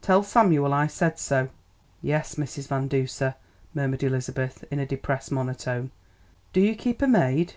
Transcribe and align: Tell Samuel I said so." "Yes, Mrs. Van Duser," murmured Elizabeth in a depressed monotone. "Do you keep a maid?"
Tell 0.00 0.22
Samuel 0.22 0.72
I 0.72 0.86
said 0.86 1.18
so." 1.18 1.50
"Yes, 2.00 2.36
Mrs. 2.36 2.68
Van 2.68 2.88
Duser," 2.88 3.34
murmured 3.74 4.02
Elizabeth 4.02 4.64
in 4.70 4.78
a 4.78 4.86
depressed 4.86 5.30
monotone. 5.30 5.90
"Do 6.54 6.62
you 6.62 6.74
keep 6.74 7.02
a 7.02 7.06
maid?" 7.06 7.56